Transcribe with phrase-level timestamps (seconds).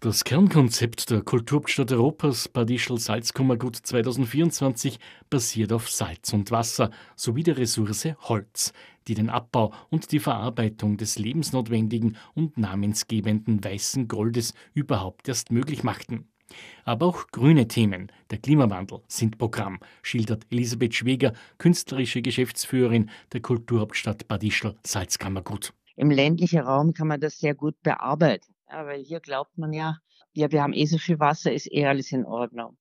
[0.00, 7.42] Das Kernkonzept der Kulturhauptstadt Europas Bad Ischl Salzkammergut 2024 basiert auf Salz und Wasser sowie
[7.42, 8.72] der Ressource Holz,
[9.08, 15.82] die den Abbau und die Verarbeitung des lebensnotwendigen und namensgebenden weißen Goldes überhaupt erst möglich
[15.82, 16.28] machten.
[16.84, 24.28] Aber auch grüne Themen, der Klimawandel, sind Programm, schildert Elisabeth Schweger, künstlerische Geschäftsführerin der Kulturhauptstadt
[24.28, 25.72] Bad Ischl Salzkammergut.
[25.96, 28.54] Im ländlichen Raum kann man das sehr gut bearbeiten.
[28.70, 29.98] Ja, weil hier glaubt man ja,
[30.34, 32.76] ja, wir haben eh so viel Wasser, ist eh alles in Ordnung.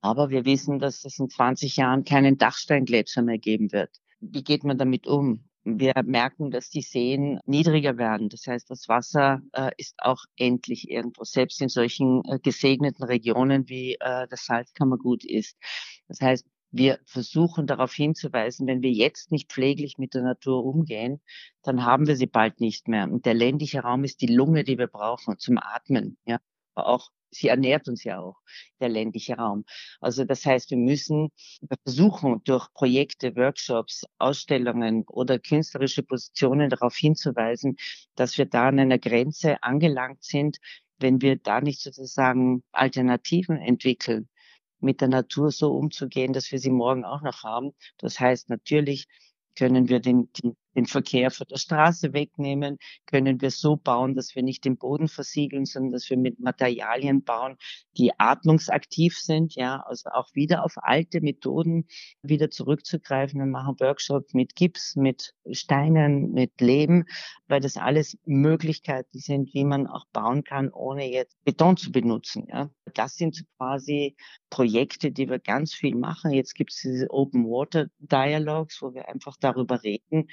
[0.00, 3.90] Aber wir wissen, dass es in 20 Jahren keinen Dachsteingletscher mehr geben wird.
[4.20, 5.48] Wie geht man damit um?
[5.64, 8.28] Wir merken, dass die Seen niedriger werden.
[8.28, 13.66] Das heißt, das Wasser äh, ist auch endlich irgendwo, selbst in solchen äh, gesegneten Regionen
[13.68, 15.56] wie äh, das Salzkammergut ist.
[16.06, 16.46] Das heißt,
[16.76, 21.20] wir versuchen darauf hinzuweisen, wenn wir jetzt nicht pfleglich mit der Natur umgehen,
[21.62, 23.04] dann haben wir sie bald nicht mehr.
[23.04, 26.18] Und der ländliche Raum ist die Lunge, die wir brauchen zum Atmen.
[26.26, 26.40] Ja,
[26.74, 28.40] aber auch sie ernährt uns ja auch,
[28.80, 29.64] der ländliche Raum.
[30.00, 31.30] Also das heißt, wir müssen
[31.84, 37.76] versuchen, durch Projekte, Workshops, Ausstellungen oder künstlerische Positionen darauf hinzuweisen,
[38.16, 40.58] dass wir da an einer Grenze angelangt sind,
[40.98, 44.28] wenn wir da nicht sozusagen Alternativen entwickeln
[44.84, 47.72] mit der Natur so umzugehen, dass wir sie morgen auch noch haben.
[47.98, 49.08] Das heißt natürlich
[49.56, 50.30] können wir den,
[50.74, 55.06] den, Verkehr von der Straße wegnehmen, können wir so bauen, dass wir nicht den Boden
[55.06, 57.56] versiegeln, sondern dass wir mit Materialien bauen,
[57.96, 61.86] die atmungsaktiv sind, ja, also auch wieder auf alte Methoden
[62.22, 63.38] wieder zurückzugreifen.
[63.38, 67.04] Wir machen Workshops mit Gips, mit Steinen, mit Leben,
[67.46, 72.48] weil das alles Möglichkeiten sind, wie man auch bauen kann, ohne jetzt Beton zu benutzen,
[72.48, 72.68] ja.
[72.94, 74.16] Das sind quasi
[74.50, 76.32] Projekte, die wir ganz viel machen.
[76.32, 80.28] Jetzt gibt es diese Open Water Dialogues, wo wir einfach darüber reden,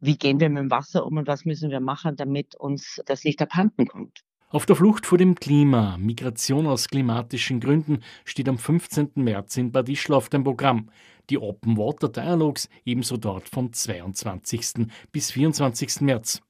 [0.00, 3.24] wie gehen wir mit dem Wasser um und was müssen wir machen, damit uns das
[3.24, 4.22] nicht abhanden kommt.
[4.48, 9.12] Auf der Flucht vor dem Klima, Migration aus klimatischen Gründen, steht am 15.
[9.14, 10.90] März in Bad Ischl auf dem Programm.
[11.28, 14.88] Die Open Water Dialogues ebenso dort vom 22.
[15.12, 16.00] bis 24.
[16.00, 16.42] März.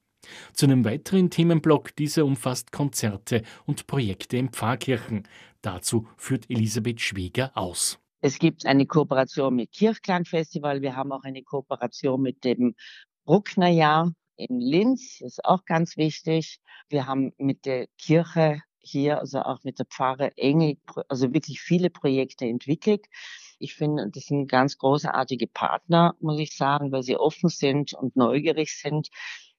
[0.53, 5.27] Zu einem weiteren Themenblock dieser umfasst Konzerte und Projekte in Pfarrkirchen.
[5.61, 7.99] Dazu führt Elisabeth Schweger aus.
[8.21, 10.81] Es gibt eine Kooperation mit Kirchklang Festival.
[10.81, 12.75] Wir haben auch eine Kooperation mit dem
[13.25, 15.17] Brucknerjahr in Linz.
[15.19, 16.59] Das ist auch ganz wichtig.
[16.89, 20.77] Wir haben mit der Kirche hier, also auch mit der Pfarre enge,
[21.07, 23.05] also wirklich viele Projekte entwickelt.
[23.59, 28.15] Ich finde, das sind ganz großartige Partner, muss ich sagen, weil sie offen sind und
[28.15, 29.09] neugierig sind.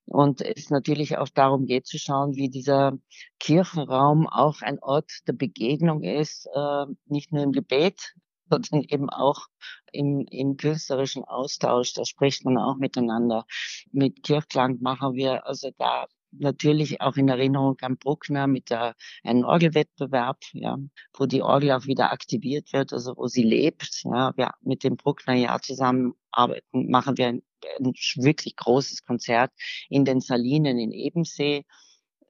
[0.07, 2.99] Und es natürlich auch darum geht zu schauen, wie dieser
[3.39, 8.15] Kirchenraum auch ein Ort der Begegnung ist, äh, nicht nur im Gebet,
[8.51, 9.47] sondern eben auch
[9.93, 11.95] im, im künstlerischen Austausch.
[11.95, 13.47] Da spricht man auch miteinander.
[13.93, 19.45] Mit Kirchklang machen wir also da natürlich auch in Erinnerung an Bruckner mit der, einem
[19.45, 20.79] Orgelwettbewerb, ja,
[21.15, 24.03] wo die Orgel auch wieder aktiviert wird, also wo sie lebt.
[24.05, 27.41] Ja, wir mit dem Bruckner Jahr zusammenarbeiten, machen wir
[27.79, 29.53] ein wirklich großes Konzert
[29.89, 31.65] in den Salinen in Ebensee.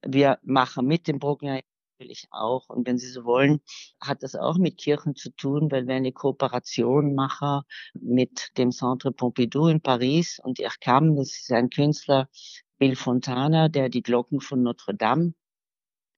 [0.05, 1.61] Wir machen mit dem Bruckner
[2.03, 2.69] natürlich auch.
[2.69, 3.61] Und wenn Sie so wollen,
[4.01, 7.61] hat das auch mit Kirchen zu tun, weil wir eine Kooperation machen
[7.93, 12.29] mit dem Centre Pompidou in Paris und Erkam, das ist ein Künstler,
[12.77, 15.33] Bill Fontana, der die Glocken von Notre Dame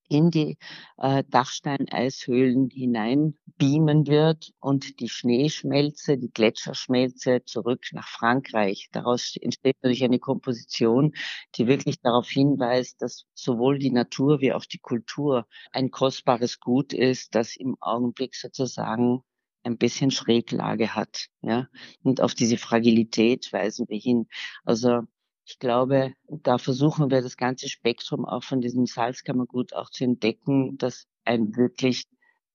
[0.08, 0.58] in die
[0.98, 8.88] äh, Dachsteineishöhlen hinein beamen wird und die Schneeschmelze, die Gletscherschmelze zurück nach Frankreich.
[8.92, 11.12] Daraus entsteht natürlich eine Komposition,
[11.54, 16.92] die wirklich darauf hinweist, dass sowohl die Natur wie auch die Kultur ein kostbares Gut
[16.92, 19.22] ist, das im Augenblick sozusagen
[19.66, 21.66] ein bisschen Schräglage hat, ja.
[22.02, 24.28] Und auf diese Fragilität weisen wir hin.
[24.64, 25.02] Also
[25.46, 30.76] ich glaube, da versuchen wir das ganze Spektrum auch von diesem Salzkammergut auch zu entdecken,
[30.76, 32.02] dass ein wirklich